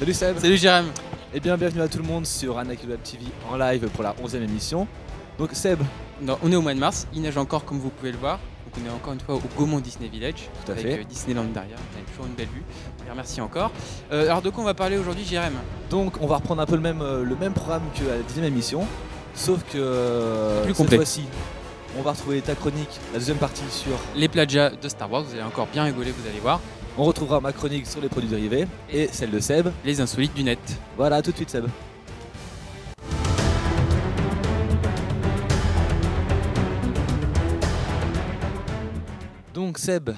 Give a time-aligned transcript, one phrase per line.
[0.00, 0.86] Salut Seb Salut Jérém
[1.34, 4.14] Et bien bienvenue à tout le monde sur Anakin Web TV en live pour la
[4.14, 4.88] 11e émission.
[5.38, 5.78] Donc Seb,
[6.22, 8.38] Non, On est au mois de mars, il neige encore comme vous pouvez le voir.
[8.64, 11.00] Donc on est encore une fois au Gaumont Disney Village, Tout à avec fait.
[11.00, 11.76] euh, Disneyland derrière.
[11.94, 12.62] On a toujours une belle vue.
[13.00, 13.72] On les remercie encore.
[14.10, 15.52] Euh, alors de quoi on va parler aujourd'hui Jérém?
[15.90, 18.46] Donc on va reprendre un peu le même, euh, le même programme que la 10e
[18.46, 18.86] émission,
[19.34, 21.24] sauf que Plus cette fois-ci,
[21.98, 23.92] on va retrouver ta chronique, la deuxième partie sur...
[24.16, 26.60] Les plagiats de Star Wars, vous allez encore bien rigoler, vous allez voir.
[26.98, 29.68] On retrouvera ma chronique sur les produits dérivés et celle de Seb.
[29.84, 30.58] Les insolites du net.
[30.96, 31.66] Voilà, à tout de suite Seb.
[39.54, 40.10] Donc Seb,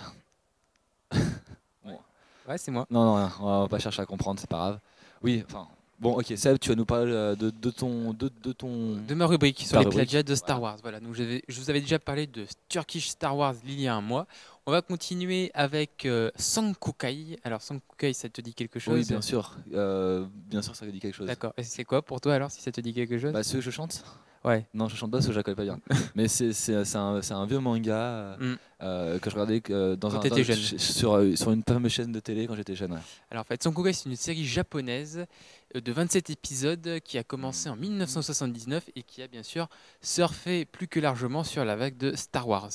[2.48, 2.86] Ouais, c'est moi.
[2.90, 4.78] Non, non, rien, on va pas chercher à comprendre, c'est pas grave.
[5.22, 5.68] Oui, enfin,
[6.00, 8.12] bon, ok, Seb, tu vas nous parler euh, de, de ton.
[8.12, 8.96] De, de ton...
[8.96, 10.76] De ma rubrique sur les plagiats de Star Wars.
[10.82, 14.00] Voilà, donc je vous avais déjà parlé de Turkish Star Wars il y a un
[14.00, 14.26] mois.
[14.66, 17.36] On va continuer avec euh, Sankukai.
[17.42, 18.94] Alors Sankukai, ça te dit quelque chose?
[18.96, 21.26] Oui, bien sûr, euh, bien sûr, ça dit quelque chose.
[21.26, 21.52] D'accord.
[21.56, 23.32] Et c'est quoi pour toi alors, si ça te dit quelque chose?
[23.32, 24.04] Bah, ceux que je chante?
[24.44, 24.66] Ouais.
[24.74, 25.80] Non, je chante pas parce que je la connais pas bien.
[26.14, 26.50] Mais c'est
[26.96, 28.58] un, c'est un vieux manga euh, Mm.
[28.82, 30.78] euh, que je regardais euh, dans Quand un, t'étais dans- jeune.
[30.78, 32.92] sur, euh, sur une fameuse chaîne de télé quand j'étais jeune.
[32.92, 32.98] ouais.
[33.32, 35.26] Alors en fait, Sankukai, c'est une série japonaise
[35.74, 39.68] de 27 épisodes qui a commencé en 1979 et qui a bien sûr
[40.00, 42.70] surfé plus que largement sur la vague de Star Wars.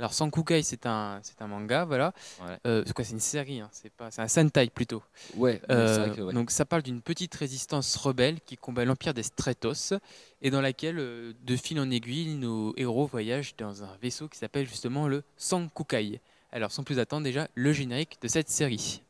[0.00, 2.14] Alors Sankukai, c'est un, c'est un manga, voilà.
[2.42, 2.56] Ouais.
[2.66, 5.02] Euh, c'est quoi C'est une série, hein, c'est pas, c'est un sentai plutôt.
[5.36, 6.22] Ouais, Euh, c'est vrai que.
[6.22, 6.32] ouais.
[6.32, 9.92] Donc ça parle d'une petite résistance rebelle qui combat l'empire des Stratos
[10.40, 14.38] et dans laquelle, euh, de fil en aiguille, nos héros voyagent dans un vaisseau qui
[14.38, 16.20] s'appelle justement le Sankukai.
[16.50, 19.02] Alors sans plus attendre, déjà le générique de cette série.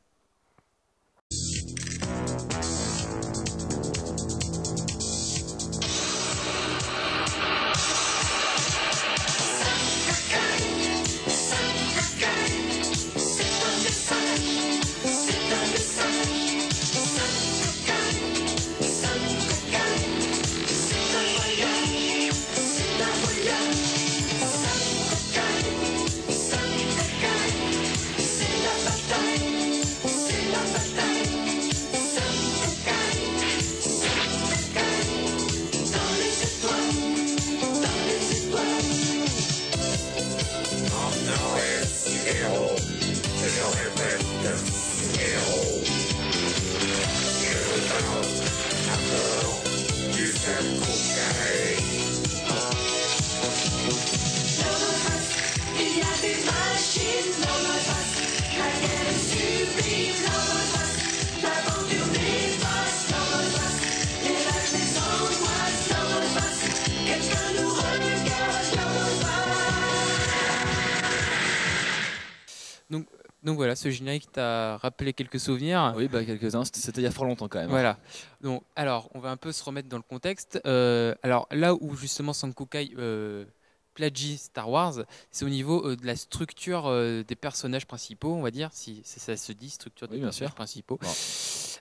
[73.60, 75.93] Voilà, ce générique t'a rappelé quelques souvenirs.
[75.94, 77.69] Oui, bah, quelques-uns, c'était il y a fort longtemps quand même.
[77.69, 77.98] Voilà.
[78.41, 80.59] Donc, alors, on va un peu se remettre dans le contexte.
[80.65, 83.44] Euh, alors, là où justement Sankukai euh,
[83.93, 84.94] plagie Star Wars,
[85.31, 89.03] c'est au niveau euh, de la structure euh, des personnages principaux, on va dire, si
[89.04, 90.54] si ça se dit, structure des Oui, personnages sûr.
[90.54, 90.98] principaux.
[91.03, 91.09] Bon.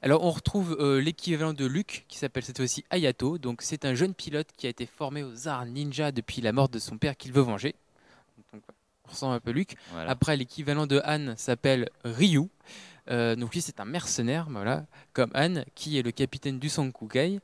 [0.01, 3.37] Alors, on retrouve l'équivalent de Luke, qui s'appelle cette fois-ci Ayato.
[3.37, 6.67] Donc, c'est un jeune pilote qui a été formé aux arts ninja depuis la mort
[6.67, 7.73] de son père qu'il veut venger.
[9.09, 9.75] Donc, on ressent un peu Luke.
[9.91, 10.11] Voilà.
[10.11, 12.49] Après, l'équivalent de Han s'appelle Ryu.
[13.09, 17.39] Euh, donc lui, c'est un mercenaire, voilà, comme Han, qui est le capitaine du Sankukai,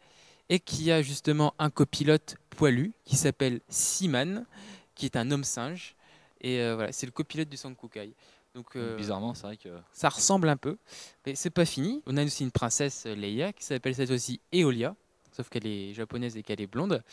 [0.50, 4.46] et qui a justement un copilote poilu qui s'appelle Siman,
[4.94, 5.96] qui est un homme singe.
[6.42, 8.14] Et euh, voilà, c'est le copilote du Sankukai.
[8.54, 9.70] Donc euh, Bizarrement, c'est vrai que.
[9.92, 10.78] ça ressemble un peu,
[11.26, 12.02] mais c'est pas fini.
[12.06, 14.96] On a aussi une princesse Leia qui s'appelle cette fois-ci Eolia,
[15.32, 17.04] sauf qu'elle est japonaise et qu'elle est blonde.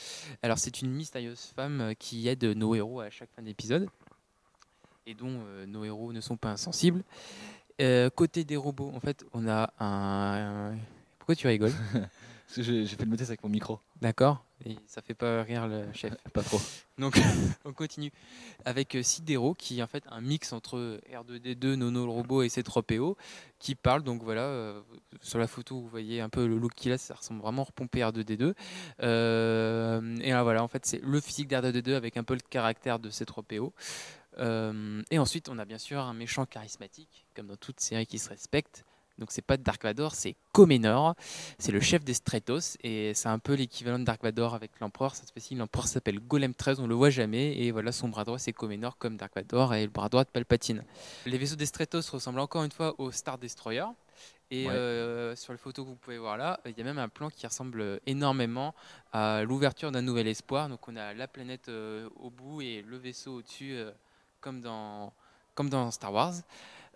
[0.42, 3.88] Alors c'est une mystérieuse femme qui aide nos héros à chaque fin d'épisode
[5.06, 7.02] et dont euh, nos héros ne sont pas insensibles.
[7.80, 10.74] Euh, côté des robots, en fait, on a un.
[11.18, 11.72] Pourquoi tu rigoles
[12.54, 13.80] Parce que J'ai fait le notice avec mon micro.
[14.02, 16.12] D'accord Et ça fait pas rire le chef.
[16.34, 16.60] Pas trop.
[16.98, 17.18] Donc
[17.64, 18.12] on continue
[18.64, 22.48] avec euh, Sidero qui est en fait un mix entre R2D2, Nono le robot et
[22.48, 23.14] C3PO
[23.58, 24.02] qui parle.
[24.02, 24.82] Donc voilà, euh,
[25.20, 28.00] sur la photo vous voyez un peu le look qu'il a, ça ressemble vraiment repompé
[28.00, 28.54] R2D2.
[29.02, 32.98] Euh, et là, voilà, en fait c'est le physique d'R2D2 avec un peu le caractère
[32.98, 33.70] de C3PO.
[34.38, 38.18] Euh, et ensuite on a bien sûr un méchant charismatique comme dans toute série qui
[38.18, 38.84] se respecte.
[39.18, 41.14] Donc c'est pas Dark Vador, c'est Comenor.
[41.58, 45.14] C'est le chef des Stratos et c'est un peu l'équivalent de Dark Vador avec l'empereur.
[45.14, 47.58] Cette fois-ci, l'empereur s'appelle Golem 13, on le voit jamais.
[47.58, 50.30] Et voilà, son bras droit c'est Comenor comme Dark Vador et le bras droit de
[50.30, 50.82] Palpatine.
[51.26, 53.84] Les vaisseaux des Stratos ressemblent encore une fois au Star Destroyer.
[54.50, 54.72] Et Ouais.
[54.72, 57.30] euh, sur les photos que vous pouvez voir là, il y a même un plan
[57.30, 58.74] qui ressemble énormément
[59.12, 60.68] à l'ouverture d'un nouvel espoir.
[60.68, 63.90] Donc on a la planète euh, au bout et le vaisseau au-dessus, euh,
[64.42, 65.14] comme, dans,
[65.54, 66.34] comme dans Star Wars.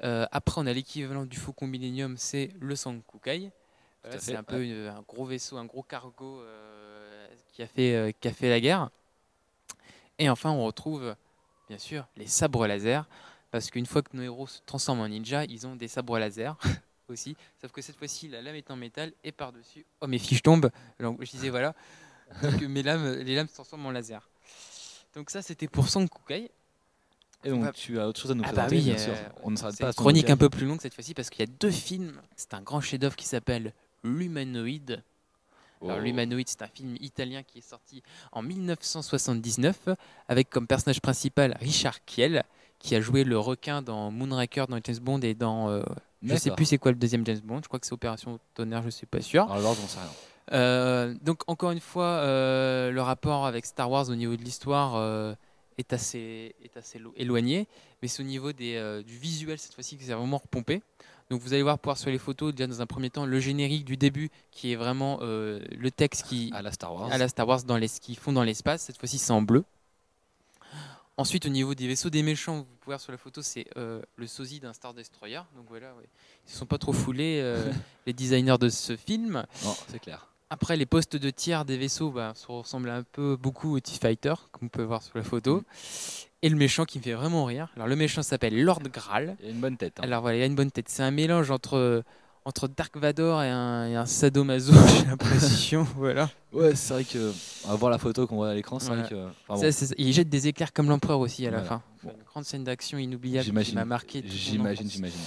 [0.04, 3.50] Euh, après, on a l'équivalent du Faucon Millennium, c'est le Sankukai.
[4.02, 7.66] Voilà, à c'est un peu une- un gros vaisseau, un gros cargo euh, qui, a
[7.66, 8.90] fait, euh, qui a fait la guerre.
[10.18, 11.14] Et enfin, on retrouve,
[11.68, 13.08] bien sûr, les sabres laser.
[13.50, 16.56] Parce qu'une fois que nos héros se transforment en ninja, ils ont des sabres laser
[17.08, 17.36] aussi.
[17.60, 19.86] Sauf que cette fois-ci, la lame est en métal et par-dessus.
[20.00, 20.70] Oh, mes fiches tombent.
[21.00, 21.74] Je disais, voilà.
[22.42, 24.28] Donc, mes lames, les lames se transforment en laser.
[25.14, 26.50] Donc, ça, c'était pour Son Kukai.
[27.44, 27.72] Et donc Ouais.
[27.72, 29.12] tu as autre chose à nous Ah bah oui, bien euh, sûr.
[29.44, 31.48] On ne s'arrête pas à chronique un peu plus longue cette fois-ci parce qu'il y
[31.48, 32.20] a deux films.
[32.34, 33.72] C'est un grand chef-d'œuvre qui s'appelle
[34.02, 35.02] L'Humanoïde.
[35.82, 36.00] Alors, Oh.
[36.00, 38.02] L'Humanoïde, c'est un film italien qui est sorti
[38.32, 39.90] en 1979
[40.28, 42.44] avec comme personnage principal Richard Kiel
[42.78, 45.68] qui a joué le requin dans Moonraker, dans James Bond et dans.
[45.68, 45.82] euh,
[46.22, 48.82] je sais plus c'est quoi le deuxième James Bond, je crois que c'est Opération Tonnerre,
[48.82, 49.50] je suis pas sûr.
[49.52, 50.08] Alors on sait rien.
[50.52, 54.94] Euh, donc encore une fois, euh, le rapport avec Star Wars au niveau de l'histoire
[55.78, 57.66] est assez, est assez lo- éloigné,
[58.00, 60.82] mais c'est au niveau des, euh, du visuel cette fois-ci que c'est vraiment repompé.
[61.28, 63.84] Donc vous allez voir pouvoir sur les photos déjà dans un premier temps le générique
[63.84, 67.10] du début qui est vraiment euh, le texte qui À la Star Wars.
[67.12, 68.82] à la Star Wars dans les ce qu'ils font dans l'espace.
[68.82, 69.64] Cette fois-ci c'est en bleu.
[71.18, 74.02] Ensuite au niveau des vaisseaux des méchants, vous pouvez voir sur la photo c'est euh,
[74.16, 75.40] le sosie d'un Star Destroyer.
[75.56, 76.04] Donc voilà, ouais.
[76.46, 77.42] ils se sont pas trop foulés
[78.06, 79.44] les designers de ce film.
[79.64, 80.28] Non, c'est clair.
[80.48, 84.34] Après, les postes de tir des vaisseaux bah, se ressemblent un peu beaucoup au T-Fighter,
[84.52, 85.64] comme on peut voir sur la photo.
[86.42, 87.68] Et le méchant qui me fait vraiment rire.
[87.74, 89.36] Alors, le méchant s'appelle Lord Graal.
[89.42, 89.94] Il a une bonne tête.
[89.98, 90.02] hein.
[90.04, 90.88] Alors voilà, il a une bonne tête.
[90.88, 92.04] C'est un mélange entre,
[92.44, 95.82] entre Dark Vador et un, et un sadomaso, j'ai l'impression.
[95.96, 96.30] voilà.
[96.52, 97.32] Ouais, c'est vrai que
[97.64, 99.08] on va voir la photo qu'on voit à l'écran, c'est vrai Voilà.
[99.08, 99.14] que.
[99.48, 101.82] enfin, bon, Ça, c'est- il jette des éclairs comme l'empereur aussi à la fin.
[102.04, 102.10] Bon.
[102.16, 104.22] Une grande scène d'action inoubliable qui m'a marqué.
[104.24, 105.18] J'imagine, j'imagine.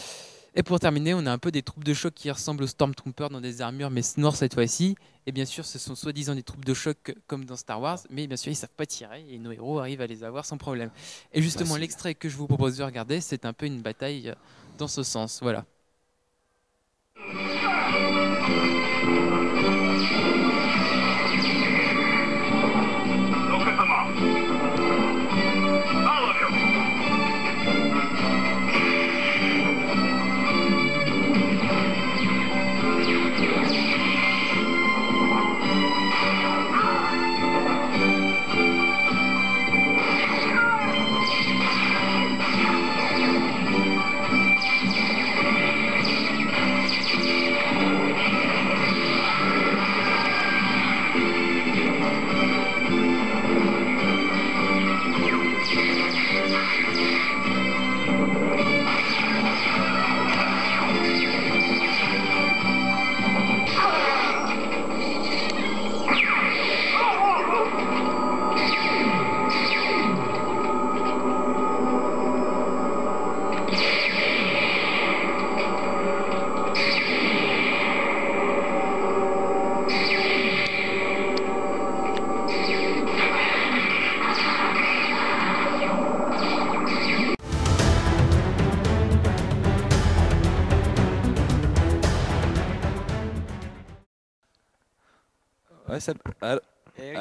[0.56, 3.30] Et pour terminer, on a un peu des troupes de choc qui ressemblent aux Stormtroopers
[3.30, 4.96] dans des armures, mais noires cette fois-ci.
[5.28, 8.25] Et bien sûr, ce sont soi-disant des troupes de choc comme dans Star Wars, mais
[8.25, 10.90] bien sûr, ils savent pas tirer et nos héros arrivent à les avoir sans problème.
[11.34, 11.81] Et justement, Facile.
[11.81, 14.36] l'extrait que je vous propose de regarder, c'est un peu une bataille euh,
[14.78, 15.40] dans ce sens.
[15.42, 15.66] Voilà.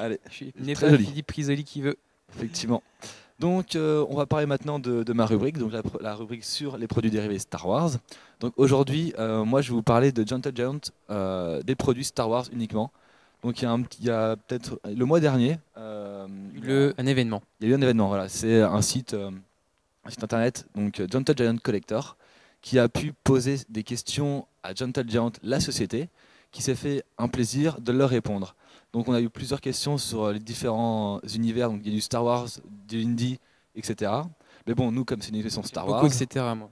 [0.09, 1.05] Allez, Je pas joli.
[1.05, 1.97] Philippe Risoli qui veut.
[2.35, 2.83] effectivement.
[3.39, 6.89] Donc, euh, on va parler maintenant de, de ma rubrique, donc la, rubrique sur les
[6.89, 7.93] produits dérivés Star Wars.
[8.41, 12.29] Donc aujourd'hui, euh, moi, je vais vous parler de Gentle Giant, euh, des produits Star
[12.29, 12.91] Wars uniquement.
[13.45, 16.27] Donc il y a, peut-être le mois dernier, il y a-
[16.61, 17.41] Le, un événement.
[17.61, 18.09] il y a eu un événement.
[18.09, 22.17] Voilà, c'est un site, un site internet, donc Gentle Giant Collector,
[22.61, 26.09] qui a pu poser des questions à Gentle Giant, la société,
[26.51, 28.57] qui s'est fait un plaisir de leur répondre.
[28.93, 31.71] Donc on a eu plusieurs questions sur euh, les différents univers.
[31.71, 32.49] Donc il y a du Star Wars,
[32.89, 33.39] du Indie,
[33.75, 34.11] etc.
[34.67, 36.45] Mais bon, nous comme c'est une question Star Beaucoup, Wars, etc.
[36.57, 36.71] Moi.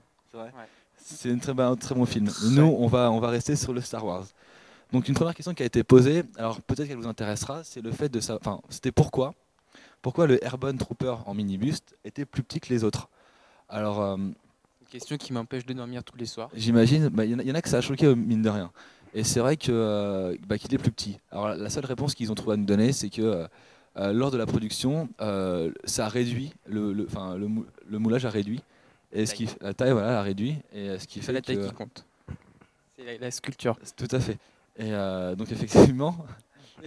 [0.97, 2.29] c'est un très, bon- un très bon film.
[2.51, 4.25] Nous, on va, on va rester sur le Star Wars.
[4.91, 7.91] Donc une première question qui a été posée, alors peut-être qu'elle vous intéressera, c'est le
[7.91, 8.37] fait de ça.
[8.39, 9.33] Enfin, c'était pourquoi
[10.01, 13.09] Pourquoi le Airborne Trooper en mini-bust était plus petit que les autres?
[13.67, 14.33] Alors, euh, Une
[14.89, 16.49] question qui m'empêche de dormir tous les soirs.
[16.53, 18.15] j'imagine, bah, il y, en a- il y en a que ça a choqué, euh,
[18.15, 18.71] mine de rien.
[19.13, 21.17] Et c'est vrai que, euh, bah, qu'il est plus petit.
[21.31, 23.47] Alors la seule réponse qu'ils ont trouvé à nous donner, c'est que euh,
[23.97, 28.25] euh, lors de la production, euh, ça a réduit, le, le, le, mou- le moulage
[28.25, 28.61] a réduit.
[29.13, 30.55] Et ce qui, la taille voilà, a réduit.
[30.73, 32.05] Et ce qui fait la taille que- qui compte.
[32.97, 33.77] C'est la, la sculpture.
[33.95, 34.37] Tout à fait.
[34.77, 34.91] Et
[35.35, 36.15] donc effectivement,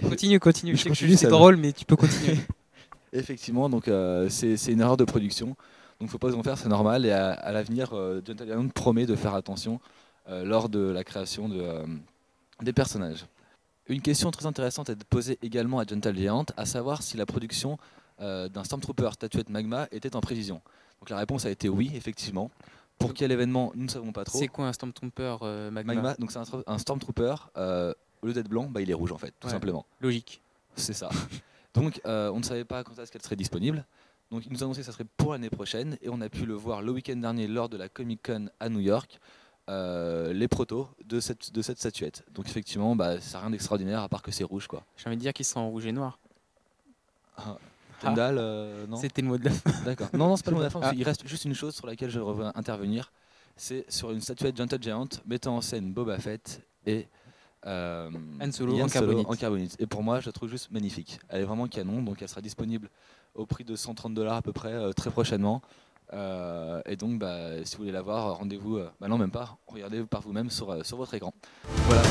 [0.01, 0.73] Continue, continue.
[0.77, 2.37] Je Je sais que continue, c'est drôle, mais tu peux continuer.
[3.13, 3.91] effectivement, donc
[4.29, 5.57] c'est une erreur de production.
[6.01, 7.05] Donc faut pas en faire, c'est normal.
[7.07, 7.93] Et à, à l'avenir,
[8.25, 9.81] Giant promet de faire attention
[10.29, 11.65] lors de la création de,
[12.63, 13.27] des personnages.
[13.89, 17.79] Une question très intéressante est posée également à Gentle Giant, à savoir si la production
[18.21, 20.61] euh, d'un Stormtrooper statuette magma était en précision.
[21.01, 22.51] Donc la réponse a été oui, effectivement.
[22.99, 24.39] Pour quel événement, nous ne savons pas trop.
[24.39, 28.35] C'est quoi un Stormtrooper euh, magma, Magma, donc c'est un, un Stormtrooper, euh, au lieu
[28.35, 29.53] d'être blanc, bah, il est rouge en fait, tout Ouais.
[29.53, 29.87] simplement.
[30.01, 30.43] Logique.
[30.77, 31.09] C'est ça.
[31.75, 33.85] donc euh, on ne savait pas quand est-ce qu'elle serait disponible.
[34.31, 36.45] Donc il nous a annoncé que ça serait pour l'année prochaine et on a pu
[36.47, 39.19] le voir le week-end dernier lors de la Comic Con à New York,
[39.71, 42.25] euh, les protos de cette, de cette statuette.
[42.35, 44.85] Donc effectivement, bah, ça n'a rien d'extraordinaire à part que c'est rouge quoi.
[44.97, 46.19] J'ai envie de dire qu'ils sont en rouge et noir.
[47.37, 47.57] Ah,
[48.01, 48.97] Tendal, euh, non?
[48.97, 49.71] C'était le mot de la fin.
[49.85, 50.09] D'accord.
[50.15, 50.91] Non, non, c'est pas le mot de la fin, Ah.
[50.93, 53.13] qu'il reste juste une chose sur laquelle je reviens intervenir.
[53.57, 57.07] C'est sur une statuette Gentle Giant mettant en scène Boba Fett et
[57.67, 58.11] euh,
[58.41, 59.27] Han Solo en carbonite.
[59.29, 59.77] en carbonite.
[59.79, 61.21] Et pour moi, je la trouve juste magnifique.
[61.29, 62.89] Elle est vraiment canon, donc elle sera disponible
[63.35, 65.61] au prix de 130 dollars à peu près euh, très prochainement.
[66.13, 68.79] Euh, et donc, bah, si vous voulez la voir, rendez-vous.
[68.79, 69.59] euh, bah non, même pas.
[69.67, 71.33] Regardez par vous-même sur, euh, sur votre écran.
[71.87, 72.03] Voilà.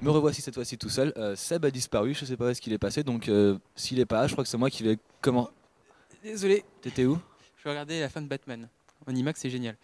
[0.00, 1.14] Me revoici cette fois-ci tout seul.
[1.36, 3.30] Seb a disparu, je sais pas où est-ce qu'il est passé, donc
[3.76, 4.98] s'il est pas là, je crois que c'est moi qui vais.
[5.20, 5.48] Comment
[6.24, 7.18] Désolé, T'étais où?
[7.58, 8.68] Je vais regarder la fin de Batman.
[9.06, 9.76] En IMAX, c'est génial.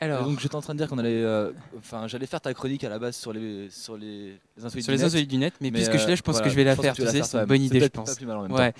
[0.00, 1.22] Et Donc j'étais en train de dire qu'on allait.
[1.22, 4.92] euh, Enfin, j'allais faire ta chronique à la base sur les sur les, insolites sur
[4.92, 6.34] les du net, insolites du net, mais, mais, puisque je suis là, euh, je pense
[6.34, 6.92] voilà, que je vais la faire.
[6.94, 8.10] tu Tu vas sais, faire c'est une bonne idée, je pense.
[8.10, 8.72] Pas plus mal en même Ouais.
[8.72, 8.78] temps.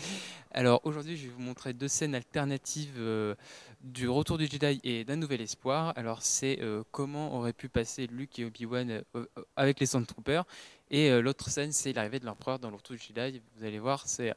[0.53, 3.35] Alors aujourd'hui, je vais vous montrer deux scènes alternatives euh,
[3.83, 5.95] du Retour du Jedi et d'un Nouvel Espoir.
[5.97, 10.45] Alors c'est euh, comment aurait pu passer Luke et Obi-Wan euh, euh, avec les Stormtroopers.
[10.91, 13.41] Et euh, l'autre scène, c'est l'arrivée de l'Empereur dans le Retour du Jedi.
[13.59, 14.35] Vous allez voir, c'est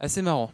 [0.00, 0.50] assez marrant.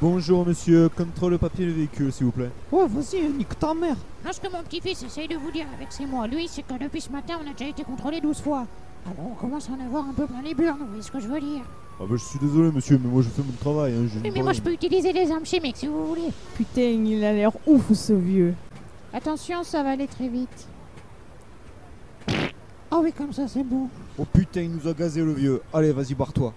[0.00, 2.50] Bonjour monsieur, contrôle le papier du véhicule s'il vous plaît.
[2.72, 3.96] Oh, vas-y, nique ta mère.
[4.24, 6.82] Non, ce que mon petit-fils essaye de vous dire avec ses mots lui, c'est que
[6.82, 8.66] depuis ce matin, on a déjà été contrôlé 12 fois.
[9.06, 11.20] Alors on commence à en avoir un peu plein les burnes, vous voyez ce que
[11.20, 11.62] je veux dire?
[12.00, 13.92] Ah bah je suis désolé monsieur, mais moi je fais mon travail.
[13.92, 16.30] Hein, Oui, mais moi je peux utiliser des armes chimiques si vous voulez.
[16.56, 18.54] Putain, il a l'air ouf ce vieux.
[19.12, 20.66] Attention, ça va aller très vite.
[22.90, 23.88] Ah oui, comme ça, c'est bon.
[24.18, 25.60] Oh putain, il nous a gazé le vieux.
[25.72, 26.52] Allez, vas-y, barre-toi.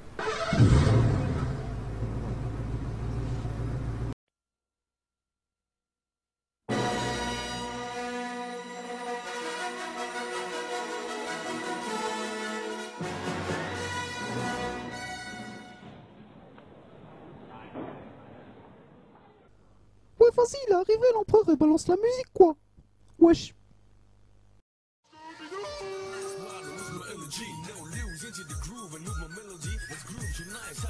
[20.37, 22.55] Vas-y, il est arrivé l'empereur et balance la musique quoi.
[23.19, 23.53] Wesh.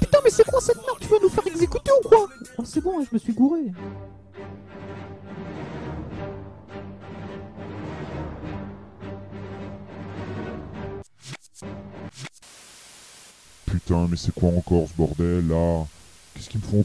[0.00, 0.98] Putain, mais c'est quoi cette merde?
[1.00, 2.28] Tu vas nous faire exécuter ou quoi?
[2.58, 3.72] Oh, c'est bon, je me suis gouré.
[13.66, 15.86] Putain, mais c'est quoi encore ce bordel là?
[16.34, 16.84] Qu'est-ce qu'ils me font aux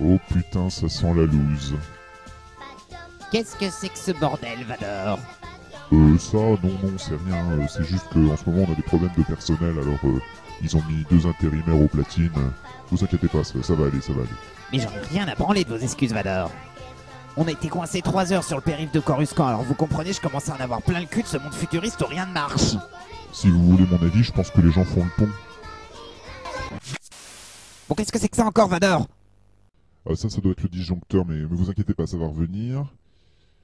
[0.00, 1.74] Oh putain, ça sent la loose.
[3.32, 5.18] Qu'est-ce que c'est que ce bordel, Vador?
[5.92, 7.50] Euh, ça, non, non, c'est rien.
[7.52, 10.20] euh, C'est juste qu'en ce moment on a des problèmes de personnel, alors euh,
[10.62, 12.30] ils ont mis deux intérimaires aux platines.
[12.90, 14.30] Vous inquiétez pas, ça, ça va aller, ça va aller.
[14.72, 16.50] Mais j'en ai rien à branler de vos excuses, Vador.
[17.36, 20.20] On a été coincés trois heures sur le périph' de Coruscant, alors vous comprenez, je
[20.20, 22.76] commence à en avoir plein le cul de ce monde futuriste où rien ne marche.
[23.32, 25.32] Si vous voulez mon avis, je pense que les gens font le pont.
[27.88, 29.06] Bon, qu'est-ce que c'est que ça encore, Vador?
[30.16, 32.86] Ça, ça doit être le disjoncteur, mais, mais vous inquiétez pas, ça va revenir.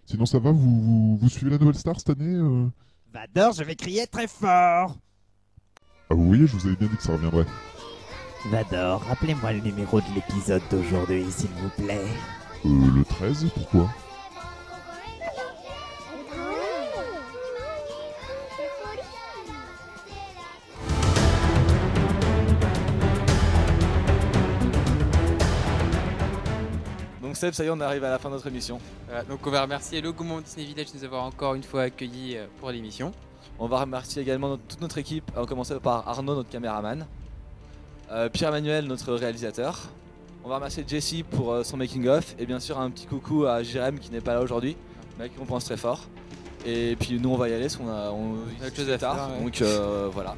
[0.06, 2.66] Sinon, ça va vous, vous, vous suivez la nouvelle star cette année euh
[3.12, 4.96] Vador, je vais crier très fort
[6.10, 7.46] Ah, voyez, je vous avais bien dit que ça reviendrait.
[8.50, 12.06] Vador, rappelez-moi le numéro de l'épisode d'aujourd'hui, s'il vous plaît.
[12.66, 13.88] Euh, le 13, pourquoi?
[27.34, 28.78] Donc Seb, ça y est, on arrive à la fin de notre émission.
[29.08, 31.82] Voilà, donc on va remercier le Gaumont Disney Village de nous avoir encore une fois
[31.82, 33.10] accueillis euh, pour l'émission.
[33.58, 37.08] On va remercier également notre- toute notre équipe, en commençant par Arnaud, notre caméraman,
[38.12, 39.80] euh, Pierre-Emmanuel, notre réalisateur.
[40.44, 43.64] On va remercier Jesse pour euh, son making-of, et bien sûr un petit coucou à
[43.64, 44.76] Jérém qui n'est pas là aujourd'hui,
[45.18, 46.02] mais qui on pense très fort.
[46.64, 48.96] Et puis nous on va y aller, parce qu'on a, on, a autre chose à
[48.98, 49.42] tard, faire, ouais.
[49.42, 50.36] donc euh, voilà.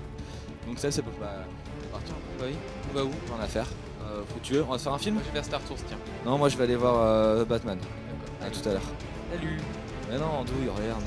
[0.67, 1.45] Donc ça c'est pour bah,
[1.93, 2.55] partir, Bah oui,
[2.91, 3.11] on va où?
[3.37, 3.67] On a à faire.
[4.07, 5.45] Euh, faut que tu veux, on va se faire un film Moi je vais faire
[5.45, 5.99] Star Tours, tiens.
[6.25, 7.79] Non, moi je vais aller voir euh, Batman.
[8.41, 8.83] À tout à l'heure.
[9.33, 9.59] Salut
[10.11, 11.03] Mais non, Andouille, regarde.